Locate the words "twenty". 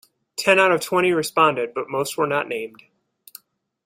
0.81-1.11